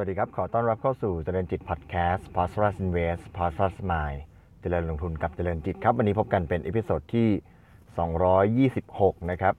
[0.00, 3.64] วัสดีครับ ขอต้อนรับเข้าสู่เจริญจิตพอดแคสต์ p o s t r u s Invest p o s t r
[3.64, 4.18] u s Mind
[4.60, 9.54] เจริญลงทุนกับเจริญจิตครับ วันนี้พบกันเป็น episode ที่ 226 นะครับ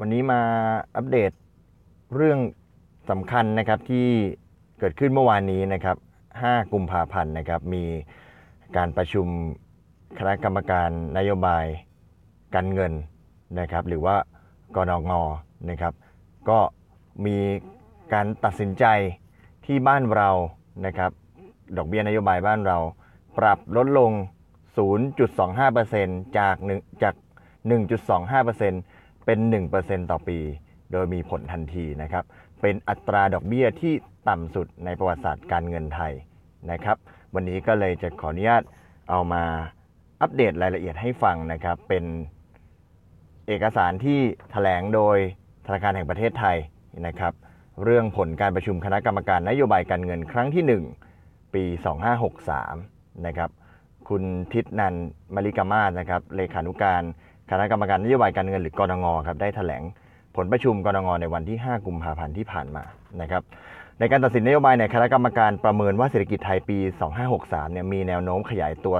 [0.00, 0.40] วันนี้มา
[0.96, 1.32] อัปเดต
[2.16, 2.38] เรื่อง
[3.10, 4.08] สำคัญนะครับที่
[4.78, 5.96] เกิดขึ้นเมื่อวานนี้นะครับ
[6.34, 7.84] 5 กุมภาพันธ์นะครับ มี
[8.76, 9.26] การประชุม
[10.18, 11.64] คณะกรรมการนโยบาย
[12.54, 12.92] การเงิน
[13.60, 14.16] นะครับ หรือว่า
[14.76, 15.12] กนง
[15.70, 15.92] นะครับ
[16.48, 16.58] ก็
[17.26, 17.36] มี
[18.12, 18.86] การตัดสินใจ
[19.66, 20.30] ที่บ้านเรา
[20.86, 21.10] นะครับ
[21.76, 22.78] ดอกเบี้ยนโยบายบ้านเรา
[23.38, 24.12] ปรับลดลง
[25.04, 27.14] 0.25%จาก1จาก
[28.00, 29.38] 1.25%เป็น
[29.74, 30.38] 1%ต่อปี
[30.92, 32.24] โดยมีผลทันทีนะครับ
[32.60, 33.94] เป็นอัตราดอกเบี้ยที่
[34.28, 36.12] ต่ำสุดในประวัติศาสตร์การเงินไทย
[36.70, 36.96] นะครับ
[37.34, 38.62] วันนี้ก็เลยจะขออนุญาต
[39.10, 39.42] เอามา
[40.20, 42.04] อัปเดตรายละเอียดให้ฟังนะครับ เป็น
[43.46, 44.18] เอกสารที่
[44.50, 45.16] แถลงโดย
[45.66, 46.56] ธนาคารแห่งประเทศไทย
[47.06, 47.32] นะครับ
[47.84, 50.64] เรื่องผลการประชุมคณะกรรมการนโยบายการเงินครั้งที่
[51.10, 51.64] 1 ปี
[52.44, 53.50] 2563 นะครับ
[54.08, 54.94] คุณทิศนัน
[55.34, 57.02] มาริกามาศนะครับ เลขานุการ
[57.50, 59.82] คณะกรรมการนโยบายการเงินหรือกรงงครับ ได้แถลง
[60.36, 62.84] ผลประชุมกรงงในวันที่ 5 กุมภาพันธ์ที่ผ่านมา
[63.20, 63.42] นะครับ
[63.98, 66.78] ในการตัดสินนโยบายในยคณะกรรมการประเมินว่าเศรษฐกิจไทยปี
[67.26, 68.96] 2563 เนี่ยมีแนวโน้มขยายตัว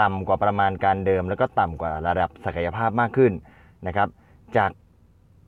[0.00, 3.32] ต่ำกว่าประมาณการเดิม แล้วก็ต่ำกว่าระดับศักยภาพมากขึ้น
[3.86, 4.08] นะครับ
[4.56, 4.70] จาก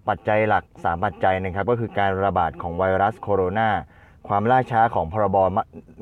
[0.08, 3.68] ปัจจัยหลัก 3 ปัจจัยนะครับก็คือการระบาดของไวรัสโคโรนา
[4.28, 5.36] ความล่าช้าของพรบ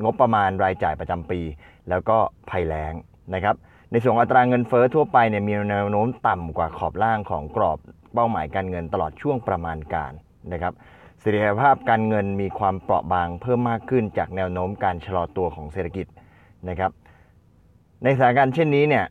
[0.04, 1.40] งบประมาณรายจ่ายประจำปี
[1.88, 2.18] แล้วก็
[2.50, 2.94] ภัยแล้ง
[3.34, 3.54] นะครับ
[3.90, 7.78] ในส่วนอัตราเงินเฟ้อทั่วไปเนี่ยมีแนวโน้มต่ำกว่าขอบล่างของกรอบ
[8.14, 10.12] เป้าหมายการเงินตลอดช่วงประมาณการ
[10.52, 10.72] นะครับ
[11.20, 16.06] เสถียรภาพการเงินมีความเปราะบางเพิ่มมากขึ้นจากแนวโน้มการชะลอตัวของเศรษฐกิจ
[16.68, 16.90] นะครับ
[18.02, 19.04] ในสถานการณ์เช่นนี้เนี่ย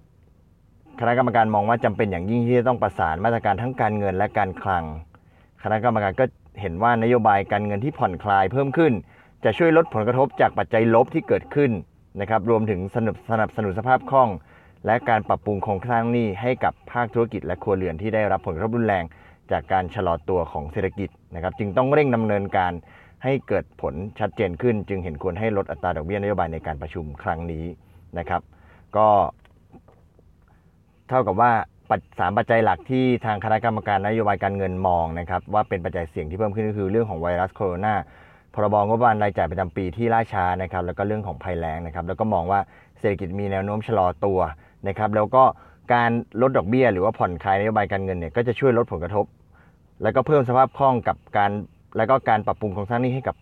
[1.00, 4.84] คณะกรรมการมองว่าจำเป็นอย่างยิ่งที่จะต้องประสานมาตรการทั้งการเงินและการคลัง
[5.64, 6.26] คณะกรรมการก็
[6.62, 8.94] เห็นว่านโยบายการเงินที่ผ่อนคลายเพิ่มขึ้น
[9.44, 11.72] จะช่วยลดผลกระทบจากปัจจัยลบที่เกิดขึ้น
[12.22, 14.30] นะครับ รวมถึงสนับสนับสนุนสภาพคล่อง
[14.86, 19.04] และการปรับปรุงโครงสร้างหนี้ให้กับภาคธุรกิจและครัวเรือนที่ได้รับผลกระทบรุนแรง
[19.52, 22.74] จากการชะลอตัวของเศรษฐกิจนะครับ จึงต้องเร่งดำเนินการ
[23.24, 27.66] ให้เกิดผลชัดเจนขึ้น จึงเห็นควรให้ลดอัตราดอกเบี้ยนโยบายในการประชุมครั้งนี้
[28.18, 28.42] นะครับ
[28.98, 29.08] ก็
[31.10, 31.52] เท่ากับว่า
[31.90, 37.94] ปัจสามปัจจัยหลักที่ทางคณะกรรมการนโยบายการเงินมองนะครับว่าเป็นปัจจัยเสี่ยงที่เพิ่มขึ้นก็คือเรื่องของไวรัสโคโรนา
[38.54, 42.60] พรบงบประมาณรายจ่ายประจำปีที่ล่าช้านะครับแล้วก็เรื่องของภัยแล้งนะครับแล้วก็มองว่า
[43.00, 44.40] เศรษฐกิจมีแนวโน้มชะลอตัว
[44.88, 45.44] นะครับแล้วก็
[45.94, 46.12] การ
[46.42, 49.26] ลดดอกเบี้ย หรือว่าผ่อนคลายนโยบายการเงินเนี่ยก็จะช่วยลดผลกระทบ
[50.02, 51.52] แล้วก็เพิ่มสภาพคล่องกับการ
[51.98, 53.36] แล้วก็การปรับปรุงโครงสร้างนี้ให้กับ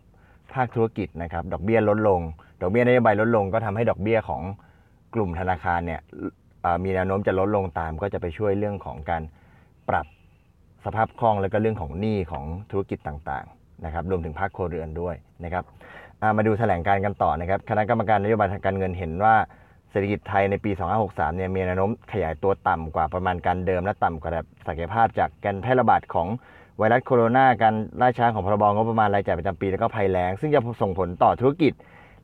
[0.53, 2.19] ภาคธุรกิจนะครับดอกเบี้ยลดลง
[2.61, 4.41] ดอกเบี้ยนโยบายลดลง ก็ทำให้ดอกเบี้ยของ
[5.15, 6.01] กลุ่มธนาคารเนี่ย
[6.83, 9.23] มีแนวโน้มจะลดลงตาม ก็จะไปช่วยเรื่องของการ
[9.89, 10.05] ปรับ
[10.85, 15.63] สภาพคล่องแล้วก็เรื่องของหนี้ของธุรกิจต่างๆนะครับรวมถึงภาคครัวเรือนด้วยนะครับ
[16.37, 19.35] มาดูแถลงการกันต่อนะครับ คณะกรรมการนโยบายทางการเงินเห็นว่า
[19.91, 20.71] เศรษฐกิจไทยในปี
[21.03, 24.31] 2563 เนี่ยมีแนวโน้มขยายตัวต่ำกว่าประมาณการเดิม และต่ำกว่า
[24.67, 26.27] ศักยภาพจากการแพร่ระบาดของ
[26.77, 31.73] ไวรัสโคโรนาการล่าช้าของพรบงบประมาณรายจ่ายประจำปี แล้วก็ภัยแล้ง ซึ่งจะส่งผลต่อธุรกิจ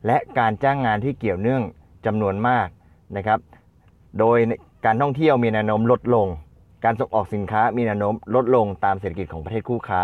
[0.06, 1.62] และการจ้างงานที่เกี่ยวเนื่อง
[2.06, 2.68] จำนวนมาก
[3.16, 3.38] นะครับ
[4.18, 4.38] โดย
[4.86, 6.26] การท่องเที่ยวมีแนวโน้มลดลง
[6.84, 10.02] การส่งออกสินค้ามีแนวโน้มลดลงตามเศรษฐกิจของประเทศคู่ค้า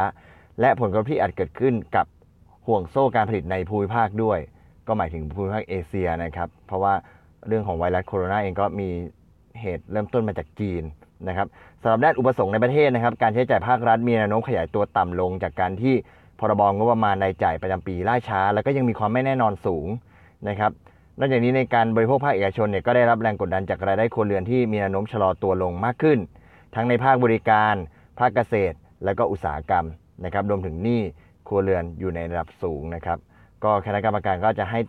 [0.60, 2.06] และผลกระทบที่อาจเกิดขึ้นกับ
[2.66, 4.38] ห่วงโซ่การผลิตในภูมิภาคด้วย
[4.86, 6.94] ก็หมายถึงภูมิภาคเอเชียนะครับ เพราะว่า
[7.48, 8.88] เรื่องของไวรัสโคโรนาเองก็มี
[9.60, 10.82] เหตุเริ่มต้นมาจากจีน
[11.28, 11.46] นะครับ
[11.82, 15.94] สำหรับด้านอุปสงค์ในประเทศนะครับ การใช้จ่ายภาครัฐมีแนวโน้มขยายตัวต่ำลง จากการที่
[16.40, 19.86] พรบงบประมาณรายจ่ายประจำปีล่าช้า แล้วก็ยังมีความไม่แน่นอนสูง
[20.48, 20.70] นะครับ
[21.18, 26.18] นอกจากนี้ในการบริโภคภาคเอกชนเนี่ยก็ได้รับแรงกดดันจากรายได้ครัวเรือนที่มีแนวโน้มชะลอตัวลงมากขึ้น
[26.74, 27.74] ทั้งในภาคบริการ
[28.18, 29.86] ภาคเกษตร และก็อุตสาหกรรม
[30.24, 31.00] นะครับรวมถึงหนี้
[31.48, 33.18] ครัวเรือนอยู่ในระดับสูงนะครับ
[33.64, 34.80] ก็คณะกรรมการก็จะให้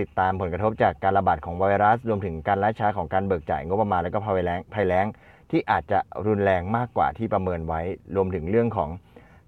[0.00, 5.06] ติดตามผลกระทบจากการระบาดของไวรัส รวมถึงการล่าช้าของการเบิกจ่ายงบประมาณและก็ภัยแล้งภัยแล้ง
[5.50, 7.80] ที่อาจจะรุนแรงมากกว่าที่ประเมินไว้
[8.16, 8.90] รวมถึงเรื่องของ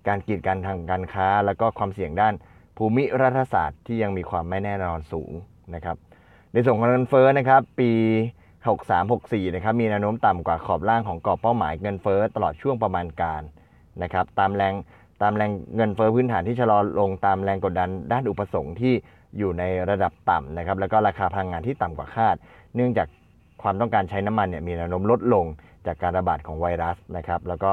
[0.09, 2.35] การกีดกันทางการค้า แล้วก็ความเสี่ยงด้าน
[2.77, 5.33] ภูมิรัฐศาสตร์ที่ยังมีความไม่แน่นอนสูง
[5.75, 5.97] นะครับ
[6.53, 7.91] ในส่วนของเงินเฟ้อนะครับปี
[8.73, 13.43] 63-64นะครับมีแนวโน้มต่ำกว่าขอบล่างของกรอบเป้าหมายเงินเฟ้อตลอดช่วงประมาณการ
[14.03, 14.75] นะครับตามแรง
[15.23, 18.95] ตามแรงเงินเฟ้อพื้นฐานที่ชะลอลงตามแรงกดดันด้านอุปสงค์ที่
[19.39, 22.37] อยู่ในระดับต่ำนะครับแล้วก็ราคาพลังงานที่ต่ำกว่าคาด
[22.75, 23.09] เนื่องจาก
[23.63, 25.47] ความต้องการใช้น้ำมันเนี่ยมีแนวโน้มลดลง
[25.87, 27.73] จากการระบาดของไวรัสนะครับแล้วก็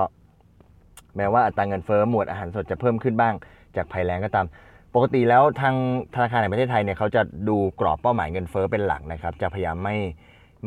[1.17, 3.33] แม้ว่าอัตราเงินเฟ้อหมวดอาหารสดจะเพิ่มขึ้นบ้าง
[3.75, 4.47] จากภัยแล้งก็ตาม
[4.95, 5.75] ปกติแล้วทาง
[6.15, 9.97] ธนาคารแห่งประเทศไทยเนี่ยเขาจะดูกรอบเป้าหมายเงินเฟ้อเป็นหลักนะครับ จะพยายามไม่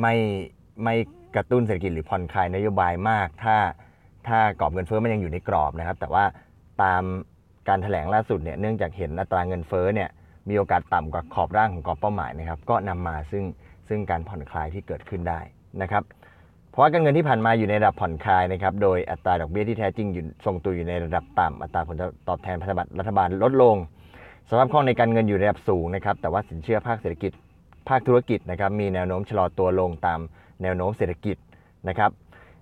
[0.00, 0.14] ไม่
[0.84, 0.94] ไม่
[1.36, 3.56] กระตุ้นเศรษฐกิจหรือผ่อนคลายนโยบายมาก ถ้า
[4.28, 6.24] ถ้ากรอบเงินเฟ้อมันยังอยู่ในกรอบนะครับ แต่ว่า
[6.82, 7.02] ตาม
[7.69, 10.08] การถแถลงล่าสุดเนี่ยเนื่องจากเห็นอัตราเงินเฟ้อเนี่ย
[10.48, 13.44] มีโอกาสต่ำกว่าขอบร่างของกรอบเป้าหมายนะครับ ก็นำมาซึ่ง
[13.88, 15.40] ซึ่งการผ่อนคลายที่เกิดขึ้นได้
[15.82, 16.02] นะครับ
[16.70, 21.96] เพราะว่าการเงินที่ผ่านมาอยู่ในระดับผ่อนคลายนะครับ โดยอัตราดอกเบี้ยที่แท้จริงอยู่ทรงตัวอยู่ในระดับต่ำอัตราผล
[22.28, 23.76] ตอบแทนพันธบัตรรัฐบาลลดลง
[24.49, 27.33] สภาพคล่องในการเงินอยู่ในระดับสูงนะครับ แต่ว่าสินเชื่อภาคเศรษฐกิจ
[27.89, 30.21] ภาคธุรกิจนะครับ มีแนวโน้มชะลอตัวลงตาม
[30.62, 31.37] แนวโน้มเศรษฐกิจ
[31.89, 32.11] นะครับ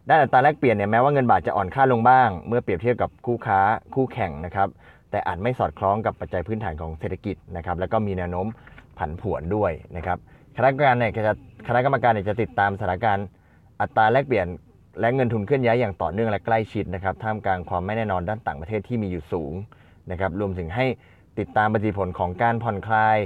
[0.08, 3.60] ด้านอัตราแลกเปลี่ยนเนี่ยแม้ว่าเงินบาทจะอ่อนค่าลงบ้าง เมื่อเปรียบเทียบกับคู่ค้า
[3.94, 4.68] คู่แข่งนะครับ
[5.10, 8.46] แต่อาจไม่สอดคล้องกับปัจจัยพื้นฐานของเศรษฐกิจนะครับ แล้วก็มีแนวโน้ม
[8.98, 10.18] ผันผวนด้วยนะครับ
[10.56, 11.34] คณะกรรมการเนี่ยจะ
[11.68, 13.26] คณะกรรมการเนี่ยจะติดตามสถานการณ์
[13.80, 14.46] อัตราแลกเปลี่ยน
[15.00, 19.52] และเงินทุนเคลื่อนย้ายอย่างต่อเนื่องและใกล้ชิดนะครับ ท่ามกลางความไม่แน่นอนด้านต่างประเทศที่มีอยู่สูง
[20.10, 20.86] นะครับ รวมถึงให้
[21.38, 23.18] ติดตามประสิผลของการผ่อนคลาย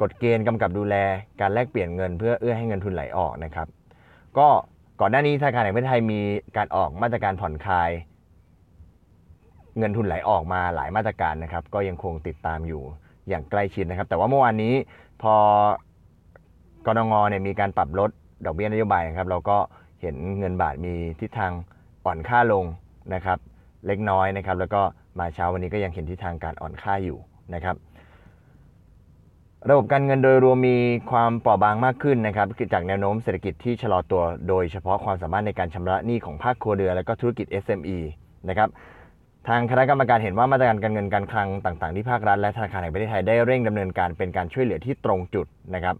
[0.00, 0.94] กฎเกณฑ์กำกับดูแล
[1.40, 3.66] การแลกเปลี่ยนเงินเพื่อเอื้อให้เงินทุนไหลออกนะครับ
[4.38, 4.48] ก็
[5.00, 6.20] ก่อนหน้านี้ธนาคารแห่งประเทศไทยมี
[6.56, 7.90] การออกมาตรการผ่อนคลาย
[9.78, 12.82] เงินทุนไหลออกมาหลายมาตรการนะครับ ก็ยังคงติดตามอยู่
[13.28, 14.74] อย่างใกล้ชิดนะครับ แต่ว่าเมื่อวานนี้
[15.22, 15.34] พอ
[16.86, 18.10] กรงงเนี่ยมีการปรับลด
[18.44, 19.58] ดอกเบี้ยนโยบายนะครับ เราก็
[20.00, 21.52] เห็นเงินบาทมีทิศทาง
[22.04, 22.64] อ่อนค่าลง
[23.14, 23.38] นะครับ
[23.86, 24.82] เล็กน้อยนะครับ แล้วก็
[25.18, 27.18] มาเช้าวันนี้ก็ยังเห็นทิศทางการอ่อนค่าอยู่
[27.54, 27.76] นะครับ
[29.70, 30.76] ระบบการเงินโดยรวมมี
[31.10, 37.98] ความเปราะบางมากขึ้นนะครับจากแนวโน้มเศรษฐกิจที่ชะลอตัว โดยเฉพาะความสามารถในการชำระหนี้ของภาคครัวเรือนและก็ธุรกิจ SME
[38.48, 38.68] นะครับ
[39.48, 45.96] ทางคณะกรรมการเห็นว่ามาตรการการเงินการคลังต่างๆที่ภาครัฐและธนาคารแห่งประเทศไทยได้เร่งดำเนินการเป็นการช่วยเหลือที่ตรงจุดนะครับ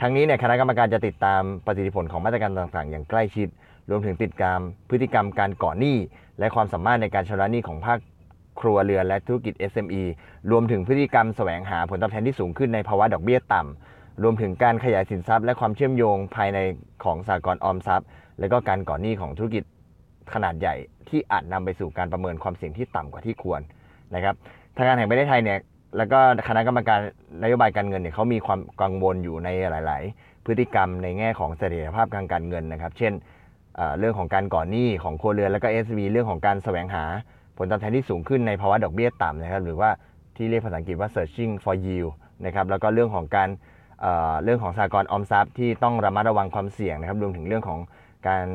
[0.00, 3.48] ทั้งนี้เนี่ยคณะกรรมการจะติดตามประสิทธิผลของมาตรการต่างๆ อย่างใกล้ชิด
[3.90, 4.58] รวมถึงติดตาม
[4.90, 5.96] พฤติกรรมการก่อหนี้
[6.38, 7.98] และความสามารถในการชำระหนี้ของภาค
[8.60, 10.02] ครัวเรือนและธุรกิจ SME
[10.50, 16.58] รวมถึงพฤติกรรมแสวงหาผลตอบแทนที่สูงขึ้นในภาวะดอกเบี้ยต่ำ รวมถึงการขยายสินทรัพย์และความเชื่อมโยงภายใน
[17.04, 18.06] ของสากลออมทรัพย์
[18.40, 19.64] และก็การก่อหนี้ของธุรกิจ
[20.32, 20.74] ขนาดใหญ่
[21.08, 23.60] ที่อาจนำไปสู่การประเมินความเสี่ยงที่ต่ำกว่าที่ควร
[24.14, 24.34] นะครับ
[24.76, 25.58] ธนาคารแห่งประเทศไทยเนี่ย
[25.96, 26.18] แล้วก็
[26.48, 26.98] คณะกรรมการ
[27.42, 33.12] นโยบายการเงินเนี่ยเขามีความกังวลอยู่ในหลาย ๆ พฤติกรรมในแง่ของเสถียรภาพทางการเงินนะครับ เช่น
[33.98, 37.04] เรื่องของการก่อหนี้ของครัวเรือนแล้วก็ SB เรื่องของการแสวงหา
[37.58, 39.90] ผลตอบแทนที่สูงขึ้นในภาวะดอกเบี้ยต่ำนะครับหรือว่า
[40.36, 42.12] ที่เรียกภาษาอังกฤษว่า searching for yield
[42.46, 43.48] นะครับแล้วก็เรื่องของการ
[44.00, 47.80] เเรื่องของสากลออมทรัพย์ที่ต้องระมัดระวังความเสี่ยงนะครับรวมถึงเรื่องของ
[48.28, 48.46] การ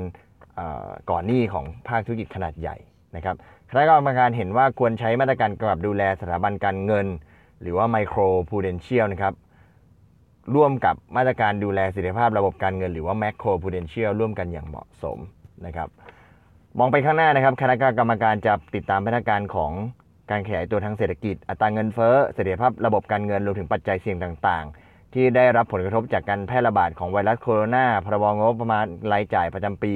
[1.09, 2.77] ก่อนหนี้ของภาคธุรกิจขนาดใหญ่
[3.15, 3.36] นะครับ
[3.69, 7.07] คณะกรรมการเห็นว่าควรใช้มาตรการกำกับดูแลสถาบันการเงิน
[7.62, 9.33] หรือว่า micro prudential นะครับ
[10.56, 15.18] ร่วมกับมาตรการดูแลสถียรภาพระบบการเงิน หรือว่า macro prudential ร่วมกันอย่างเหมาะสม
[15.65, 15.89] นะครับ
[16.80, 19.72] มองไปข้างหน้านะครับคณะกรรมการจะติดตามพัฒนาการของ
[20.32, 29.94] การขยายตัวทางเศรษฐกิจ อัตราเงินเฟ้อ เสถียรภาพระบบการเงินรวมถึงปัจจัยเสี่ยงต่างๆ ที่ได้รับผลกระทบจากการแพร่ระบาดของไวรัสโคโรนาพรบงบประมาณรายจ่ายประจำปี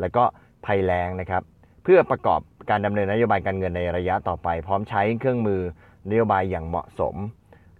[0.00, 0.24] และก็
[0.66, 1.42] ภัยแล้งนะครับ
[1.84, 2.40] เพื่อประกอบ
[2.70, 5.62] การดำเนินนโยบายการเงินในระยะต่อไป พร้อมใช้เครื่องมือ
[6.10, 7.14] นโยบายอย่างเหมาะสม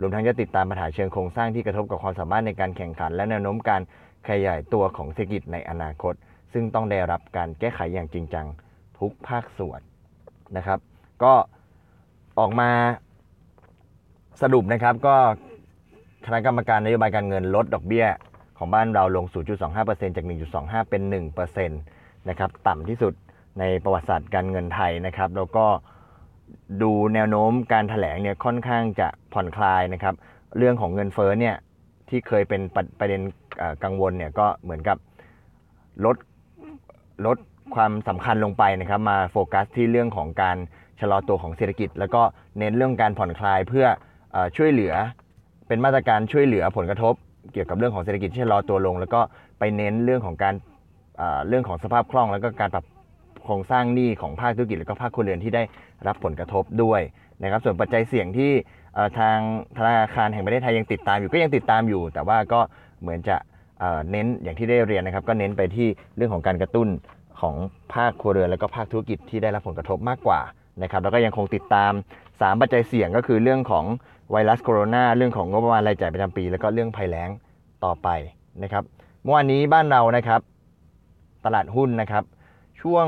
[0.00, 3.82] รวมทั้งจะติดตามปัญหาเชิงโครงสร้างที่กระทบกับความสามารถในการแข่งขัน และแนวโน้มการ
[4.28, 6.14] ขยายตัวของเศรษฐกิจในอนาคต
[6.52, 8.46] ซึ่งต้องได้รับการแก้ไขอย่างจริงจัง
[8.98, 9.80] ทุกภาคส่วน
[10.56, 10.78] นะครับ
[11.22, 11.32] ก็
[12.38, 12.70] ออกมา
[14.42, 15.16] สรุปนะครับก็
[16.26, 18.06] คณะกรรมการนโยบายการเงินลดดอกเบี้ย
[18.58, 19.24] ของบ้านเราลง
[19.70, 20.26] 0.25%จาก
[20.58, 21.02] 1.25 เป็น
[21.46, 23.12] 1%นะครับต่ำที่สุด
[23.58, 25.66] ในประวัติศาสตร์การเงินไทยนะครับ แล้วก็
[26.82, 30.14] ดูแนวโน้มการถแถลงเนี่ยค่อนข้างจะผ่อนคลายนะครับ
[30.58, 31.56] เรื่องของเงินเฟ้อเนี่ย
[32.08, 32.60] ที่เคยเป็น
[32.98, 33.20] ประเด็น
[33.84, 34.98] กังวลเนี่ยก็เหมือนกับ
[36.04, 36.16] ลด
[37.26, 37.36] ลด
[37.74, 40.56] ความสำคัญลงไปนะครับมาโฟกัสที่เรื่องของการ
[41.00, 42.22] ชะลอตัวของเศรษฐกิจ แล้วก็
[42.58, 43.86] เน้นเรื่องการผ่อนคลายเพื่อ
[44.34, 44.94] อช่วยเหลือ
[45.68, 47.14] เป็นมาตรการช่วยเหลือผลกระทบ
[47.52, 49.20] เกี่ยวกับเรื่องของเศรษฐกิจที่ชะลอตัวลง แล้วก็
[49.58, 50.54] ไปเน้นเรื่องของการ
[51.48, 52.84] เรื่องของสภาพคล่อง แล้วก็การปรับ
[53.44, 55.62] โครงสร้างหนี้ของภาคธุรกิจ แล้วก็ภาคครัวเรือนที่ได้
[56.06, 57.00] รับผลกระทบด้วย
[57.42, 58.52] นะครับส่วนปัจจัยเสี่ยงที่
[59.18, 59.38] ทาง
[59.76, 62.60] ธนาคารแห่งประเทศไทยยังติดตามอยู่ก็ยังติดตามอยู่ แต่ว่าก็
[63.00, 63.36] เหมือนจะ
[64.10, 66.88] เน้นอย่างที่ได้เรียนนะครับ ก็เน้นไปที่เรื่องของการกระตุ้น
[67.40, 67.56] ของ
[67.94, 70.40] ภาคครัวเรือนและก็ภาคธุรกิจที่ได้รับผลกระทบมากกว่า
[70.82, 71.92] นะครับแล้วก็ยังคงติดตาม
[72.26, 73.84] 3 ปัจจัยเสี่ยงก็คือเรื่องของ
[74.30, 77.30] ไวรัสโคโรนาเรื่องของงบประมาณรายจ่ายประจำปี แล้วก็เรื่องภัยแล้ง
[77.84, 78.08] ต่อไป
[78.62, 78.84] นะครับ
[79.22, 80.40] เมื่อวานนี้บ้านเรานะครับ
[81.44, 82.24] ตลาดหุ้นนะครับ
[82.80, 83.06] ช่วง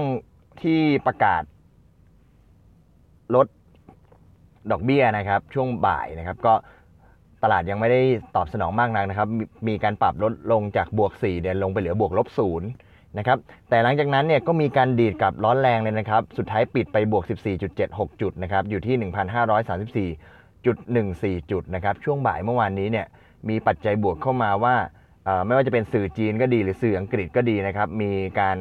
[0.63, 1.43] ที่ประกาศ
[3.35, 3.47] ลด
[4.71, 6.55] ดอกเบี้ยนะครับ ช่วงบ่ายนะครับ ก็
[7.43, 8.01] ตลาดยังไม่ได้
[8.37, 9.29] ตอบสนองมากนักนะครับ
[9.69, 17.25] มีการปรับลดลงจากบวก4เดือนลงไปเหลือบวกลบ0นะครับ แต่หลังจากนั้นเนี่ยก็มีการดีดกับร้อนแรงเลยนะครับ สุดท้ายปิดไปบวก
[17.73, 20.65] 14.76 จุดนะครับ อยู่ที่ 1,534.14
[21.51, 23.07] จุดนะครับ ช่วงบ่ายเมื่อวานนี้เนี่ย
[23.49, 24.75] มีปัจจัยบวกเข้ามาว่า
[25.47, 28.57] ไม่ว่าจะเป็นสื่อจีนก็ดีหรือสื่ออังกฤษก็ดีนะครับ มีการ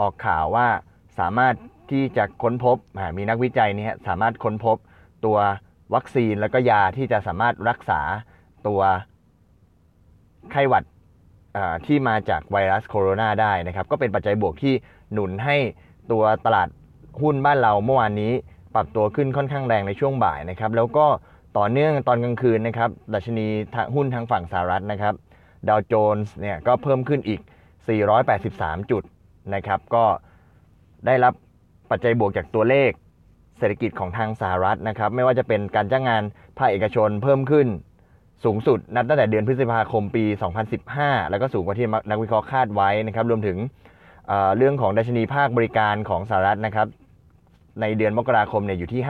[0.00, 0.66] ออกข่าวว่า
[1.18, 1.54] สามารถ
[1.90, 2.76] ที่จะค้นพบ
[3.16, 4.76] มีนักวิจัยนี่สามารถค้นพบ
[5.24, 5.38] ตัว
[5.94, 8.00] วัคซีนแล้วก็ยาที่จะสามารถรักษา
[8.66, 8.80] ตัว
[10.50, 10.84] ไข้หวัด
[11.86, 14.74] ที่มาจากไวรัสโคโรนาได้นะครับ ก็เป็นปัจจัยบวกที่
[15.12, 15.56] หนุนให้
[16.12, 16.68] ตัวตลาด
[17.22, 18.32] หุ้นบ้านเราเมื่อวานนี้
[18.74, 21.06] ปรับตัวขึ้นค่อนข้างแรงในช่วงบ่ายนะครับ แล้วก็
[21.58, 23.46] ต่อเนื่องตอนกลางคืนนะครับดัชนี
[23.94, 25.14] หุ้นทางฝั่งสหรัฐนะครับ
[25.68, 27.40] ดาวโจนส์เนี่ยก็เพิ่มขึ้นอีก
[28.16, 29.02] 483 จุด
[29.54, 30.04] นะครับ ก็
[31.06, 31.34] ได้รับ
[31.90, 32.90] ปัจจัยบวกจากตัวเลข
[33.58, 36.22] เศรษฐกิจของทางสหรัฐนะครับไม่ว่าจะเป็นการจ้างงาน
[36.58, 37.66] ภาคเอกชนเพิ่มขึ้น
[38.44, 40.24] สูงสุดนับตั้งแต่เดือนพฤษภาคมปี
[40.76, 43.58] 2015 แล้วก็สูงกว่าที่นักวิเคราะห์คาดไว้นะครับรวมถึง
[44.28, 46.86] เเรื่องของดัชนีภาคบริการของสหรัฐนะครับ
[47.80, 49.00] ในเดือนมกราคมเนี่ยอยู่ที่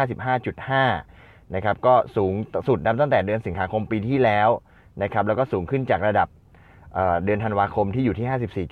[0.92, 2.32] 55.5 นะครับก็สูง
[2.68, 4.48] สุดนับตั้งแต่เดือนสิงหาคมปีที่แล้ว
[5.02, 6.28] นะครับแล้วก็สูงขึ้นจากระดับ
[6.94, 8.66] เเดือนธันวาคมที่อยู่ที่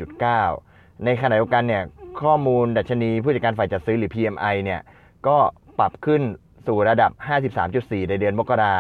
[0.49, 1.83] 54.9 ในขณะเดียวกันเนี่ย
[2.23, 4.81] ข้อมูลดัชนีผู้จัดการฝ่ายจัดซื้อหรือ PMI เนี่ย
[5.27, 5.37] ก็
[5.79, 6.23] ปรับขึ้น
[6.67, 7.11] สู่ระดับ
[7.61, 8.75] 53.4 ในเดือนมกรา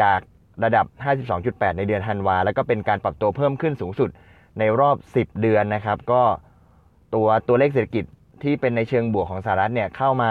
[0.00, 0.20] จาก
[0.64, 0.86] ระดับ
[1.32, 4.10] 52.8 ในเดือนธันวา แล้วก็เป็นการปรับตัวเพิ่มขึ้นสูงสุด
[4.58, 6.22] ในรอบ 10 เดือนนะครับ ก็
[7.14, 8.04] ตัวตัวเลขเศรษฐกิจ
[8.42, 10.30] ที่เป็นในเชิงบวกของสหรัฐเนี่ยเข้ามา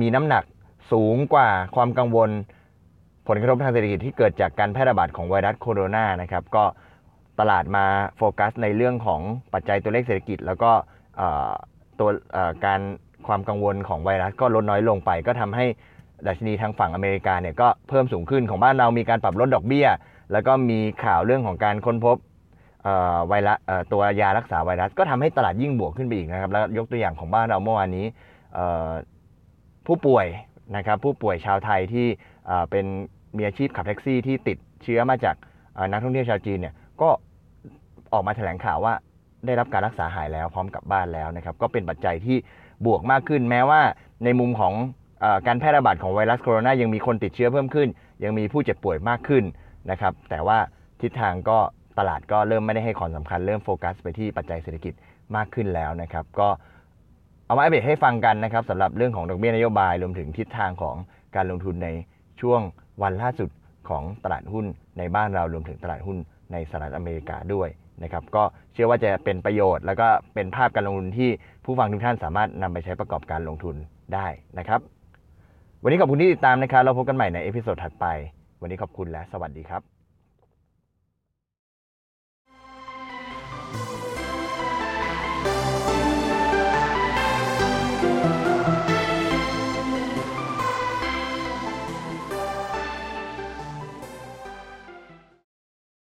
[0.00, 0.44] มีน้ำหนัก
[0.92, 2.30] สูงกว่าความกังวล
[3.28, 6.64] ผลกระทบทางเศรษฐกิจที่เกิดจากการแพร่ระบาดของไวรัสโคโรนานะครับ ก็
[7.40, 7.84] ตลาดมา
[8.16, 9.20] โฟกัสในเรื่องของ
[9.52, 10.70] ปัจจัยตัวเลขเศรษฐกิจ แล้วก็
[12.00, 12.08] ตัว
[12.64, 12.80] การ
[13.28, 15.66] ความกังวลของไวรัสก็ลดน้อยลงไป ก็ทำให้
[16.26, 19.88] ดัชนีทางฝั่งอเมริกาเนี่ยก็เพิ่มสูงขึ้นของบ้านเรามีการปรับลดดอกเบี้ย
[20.32, 22.16] แล้วก็มีข่าวเรื่องของการค้นพบ
[23.28, 23.58] ไวรัส
[23.92, 28.06] ตัวยารักษาไวรัส ก็ทำให้ตลาดยิ่งบวกขึ้นไปอีกนะครับแล้วยกตัวอย่างของบ้านเราเมื่อวานนี้
[29.86, 30.26] ผู้ป่วย
[30.76, 32.06] นะครับผู้ป่วยชาวไทยที่
[32.70, 32.84] เป็น
[33.36, 35.36] มีอาชีพขับแท็กซี่ที่ติดเชื้อมาจาก
[35.92, 37.08] นักท่องเที่ยวชาวจีนเนี่ยก็
[38.12, 38.94] ออกมาแถลงข่าวว่า
[39.46, 42.36] ได้รับการรักษาหายแล้วพร้อมกลับบ้านแล้วนะครับ ก็เป็นปัจจัยที่
[42.86, 43.80] บวกมากขึ้น แม้ว่า
[44.24, 44.74] ในมุมของ
[45.22, 47.88] อการแพร่ระบาดของไวรัสโคโรนายังมีคนติดเชื้อเพิ่มขึ้น
[48.24, 49.44] ยังมีผู้เจ็บป่วยมากขึ้น
[49.90, 50.58] นะครับ แต่ว่า
[51.00, 51.58] ทิศทางก็
[51.98, 54.94] ตลาดก็เริ่มไม่ได้ให้ความสำคัญเริ่มโฟกัส ไปที่ปัจจัยเศรษฐกิจ
[55.36, 56.48] มากขึ้นแล้วนะครับ ก็
[57.46, 60.96] เอามาอัปเดตให้ฟังกันนะครับสำหรับเรื่องของดอกเบี้ยนโยบายรวมถึงทิศทางของ
[61.36, 61.88] การลงทุนใน
[62.40, 62.60] ช่วง
[63.02, 63.50] วันล่าสุด
[63.88, 64.66] ของตลาดหุ้น
[64.98, 66.18] ในบ้านเรารวมถึงตลาดหุ้น
[66.52, 67.68] ในสหรัฐอเมริกาด้วย
[68.02, 71.30] นะครับก็เชื่อว่าจะเป็นประโยชน์ แล้วก็เป็นภาพการลงทุนที่
[71.64, 73.76] ผู้ฟังทุกท่านสามารถนำไปใช้ประกอบการลงทุน
[74.14, 74.26] ได้
[74.58, 74.80] นะครับ
[75.82, 78.06] วันนี้ขอบคุณที่ติดตามนะครับเราพบกันใหม่ใน episode ถัดไป
[78.60, 79.97] วันนี้ขอบคุณและสวัสดีครับ